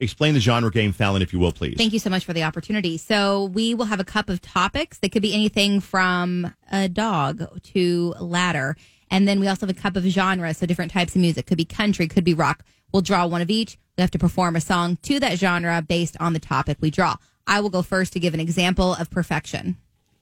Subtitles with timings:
[0.00, 1.74] Explain the genre game, Fallon, if you will, please.
[1.76, 2.98] Thank you so much for the opportunity.
[2.98, 4.98] So we will have a cup of topics.
[4.98, 7.42] that could be anything from a dog
[7.74, 8.76] to ladder.
[9.10, 11.46] And then we also have a cup of genre, so different types of music.
[11.46, 12.62] Could be country, could be rock.
[12.92, 13.76] We'll draw one of each.
[13.96, 17.16] We have to perform a song to that genre based on the topic we draw.
[17.46, 19.78] I will go first to give an example of perfection.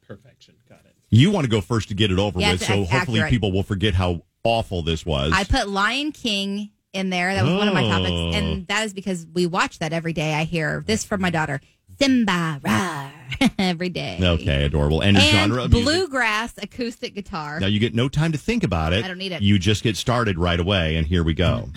[0.07, 0.55] Perfection.
[0.69, 0.95] Got it.
[1.11, 3.31] You want to go first to get it over Yeah, with, so hopefully accurate.
[3.31, 5.33] people will forget how awful this was.
[5.35, 7.35] I put Lion King in there.
[7.35, 8.11] That was one of my topics.
[8.11, 8.33] Oh.
[8.33, 10.35] And that is because we watch that every day.
[10.35, 11.61] I hear this from my daughter
[11.99, 13.09] Simba, rah,
[13.59, 14.19] every day.
[14.21, 15.01] okay, adorable.
[15.01, 17.59] And, And genre bluegrass acoustic guitar.
[17.59, 19.03] Now you get no time to think about it.
[19.05, 19.41] I don't need it.
[19.41, 21.71] You just get started right away, and here we go.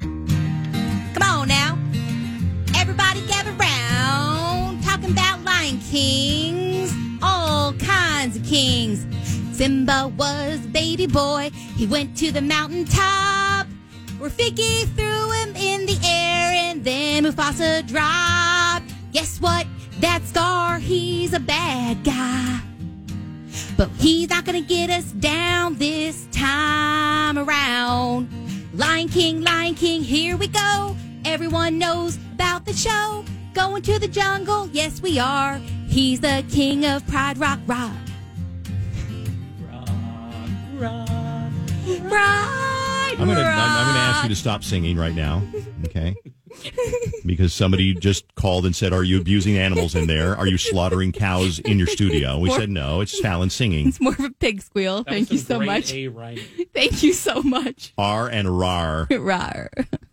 [0.00, 1.78] Come on now.
[2.76, 4.82] Everybody gather round.
[4.82, 6.92] Talking about Lion Kings.
[7.22, 9.06] All kinds of kings.
[9.56, 11.50] Simba was a baby boy.
[11.76, 12.40] He went to the
[14.22, 14.38] mountaintop.
[14.38, 18.92] Rafiki threw him in the air and then Mufasa dropped.
[19.12, 19.66] Guess what?
[20.00, 22.60] That Scar, he's a bad guy.
[23.76, 28.28] But he's not gonna get us down this time around.
[28.74, 30.96] Lion King, Lion King, here we go.
[31.24, 33.24] Everyone knows about the show.
[33.54, 35.60] Going to the jungle, yes we are.
[35.88, 37.92] He's the king of Pride Rock Rock.
[42.08, 42.62] Pride
[43.18, 43.68] I'm gonna I'm, Rock.
[43.68, 43.91] I'm gonna
[44.22, 45.42] ask you to stop singing right now,
[45.86, 46.14] okay?
[47.24, 50.36] because somebody just called and said, "Are you abusing animals in there?
[50.36, 54.12] Are you slaughtering cows in your studio?" We said, "No, it's Fallon singing." It's more
[54.12, 55.02] of a pig squeal.
[55.04, 55.92] That was Thank you so much.
[55.94, 56.08] A.
[56.74, 57.92] Thank you so much.
[57.96, 59.06] R and rar.
[59.10, 59.68] Rawr.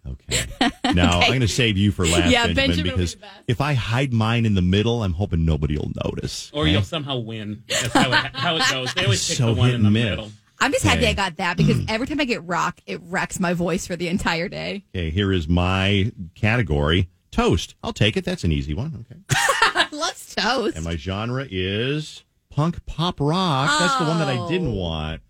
[0.07, 0.47] Okay.
[0.93, 3.33] Now I'm going to save you for last, Yeah, Benjamin, Benjamin will be because best.
[3.47, 6.49] if I hide mine in the middle, I'm hoping nobody will notice.
[6.53, 7.63] Or you'll somehow win.
[7.67, 8.93] That's how it, how it goes.
[8.93, 10.03] They always pick So the one in the and miss.
[10.05, 10.31] middle.
[10.61, 11.09] I'm just happy Okay.
[11.11, 14.07] I got that because every time I get rock, it wrecks my voice for the
[14.09, 14.83] entire day.
[14.93, 17.75] Okay, here is my category: toast.
[17.83, 18.25] I'll take it.
[18.25, 19.05] That's an easy one.
[19.09, 19.19] Okay.
[19.31, 20.75] I love toast.
[20.75, 23.79] And my genre is punk pop rock.
[23.79, 24.75] That's the one that I didn't Oh.
[24.75, 25.21] want.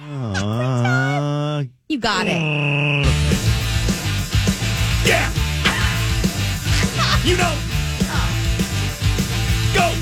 [0.00, 2.32] Uh, You got it.
[5.06, 5.32] yeah.
[7.24, 7.56] you know.
[9.74, 9.94] Go.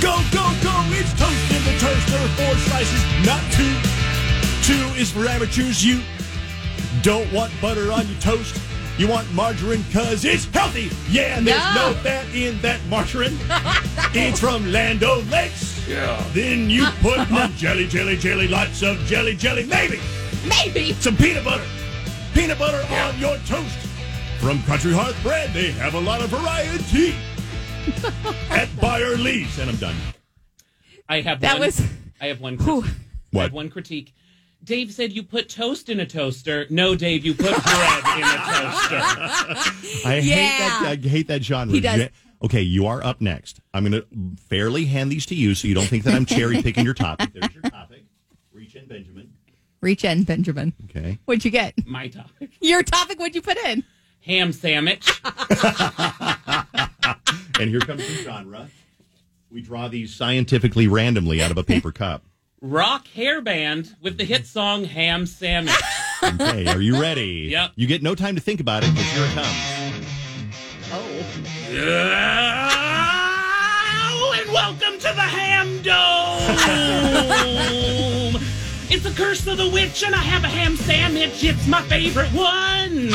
[0.00, 0.65] Go, go, go.
[2.26, 2.46] It's toast in the toaster.
[2.46, 3.74] Four slices, not two.
[4.62, 5.84] Two is for amateurs.
[5.84, 6.00] You
[7.02, 8.60] don't want butter on your toast.
[8.98, 10.90] You want margarine because it's healthy.
[11.10, 11.92] Yeah, and there's No.
[11.92, 13.38] no fat in that margarine.
[14.18, 15.86] It's from Land O'Lakes.
[15.86, 16.22] Yeah.
[16.32, 20.00] Then you put on jelly, jelly, jelly, lots of jelly, jelly, maybe
[20.48, 20.94] Maybe.
[20.94, 21.64] some peanut butter.
[22.32, 23.76] Peanut butter on your toast.
[24.40, 27.14] From Country Hearth Bread, they have a lot of variety.
[28.50, 29.94] At Byerly's, and I'm done.
[31.08, 31.82] I have That one, was-
[32.20, 32.56] I have one.
[32.58, 32.82] Whew.
[32.82, 32.96] critique.
[33.32, 33.42] I What?
[33.42, 34.14] have one critique.
[34.64, 36.66] Dave said you put toast in a toaster.
[36.70, 38.98] No, Dave, you put bread in a toaster.
[40.08, 40.36] I hate Yeah.
[40.36, 40.98] that.
[41.04, 41.72] I hate that genre.
[41.74, 42.00] He does.
[42.00, 42.08] Ja-
[42.42, 43.60] Okay, you are up next.
[43.72, 44.06] I'm going to
[44.48, 47.30] fairly hand these to you, so you don't think that I'm cherry picking your topic.
[47.32, 48.04] There's your topic.
[48.52, 49.32] Reach in, Benjamin.
[49.80, 50.74] Reach in, Benjamin.
[50.84, 51.18] Okay.
[51.24, 51.72] What'd you get?
[51.86, 52.50] My topic.
[52.60, 53.84] Your topic, what'd you put in?
[54.20, 55.08] Ham sandwich.
[57.58, 58.68] And here comes the genre.
[59.50, 62.22] We draw these scientifically randomly out of a paper cup.
[62.60, 65.74] Rock hairband with the hit song Ham Sandwich.
[66.22, 67.48] Okay, are you ready?
[67.50, 67.72] Yep.
[67.76, 69.46] You get no time to think about it because here it comes.
[74.18, 75.96] Oh, and welcome to the Ham Dome.
[78.90, 81.44] it's the curse of the witch, and I have a ham sandwich.
[81.44, 83.10] It's my favorite one.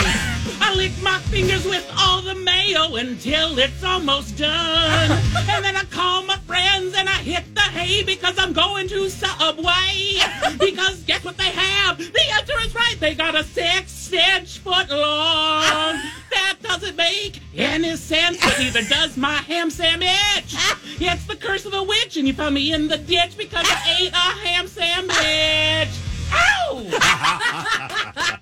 [0.72, 5.12] I lick my fingers with all the mayo until it's almost done.
[5.50, 9.10] and then I call my friends and I hit the hay because I'm going to
[9.10, 10.22] Subway.
[10.58, 11.98] Because guess what they have?
[11.98, 12.96] The answer is right.
[13.02, 16.00] They got a six inch foot long.
[16.32, 20.56] That doesn't make any sense, but neither does my ham sandwich.
[21.02, 23.98] It's the curse of the witch, and you found me in the ditch because I
[24.00, 25.90] ate a ham sandwich.
[26.32, 28.38] Ow!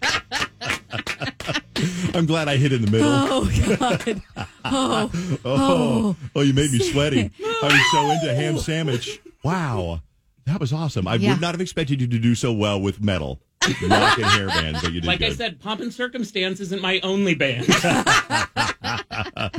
[2.13, 3.07] I'm glad I hit in the middle.
[3.11, 4.21] Oh, God.
[4.65, 5.09] Oh.
[5.13, 7.31] oh, Oh, oh, you made me sweaty.
[7.43, 9.19] I was so into ham sandwich.
[9.43, 10.01] Wow.
[10.45, 11.07] That was awesome.
[11.07, 11.31] I Yeah.
[11.31, 13.39] would not have expected you to do so well with metal.
[13.63, 17.35] Rock and hairband, but you did Like I said, Pomp and Circumstance isn't my only
[17.35, 17.65] band.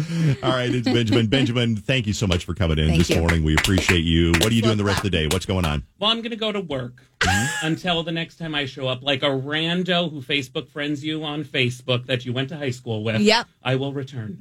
[0.43, 1.27] All right, it's Benjamin.
[1.27, 3.21] Benjamin, thank you so much for coming in Thank this you.
[3.21, 3.43] morning.
[3.43, 4.33] We appreciate you.
[4.33, 5.27] What are you doing the rest of the day?
[5.27, 5.85] What's going on?
[5.99, 7.67] Well, I'm going to go to work mm-hmm.
[7.67, 9.03] until the next time I show up.
[9.03, 13.03] Like a rando who Facebook friends you on Facebook that you went to high school
[13.05, 13.21] with.
[13.21, 13.47] Yep.
[13.63, 14.39] I will return.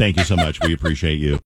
[0.00, 0.60] Thank you so much.
[0.60, 1.38] We appreciate you.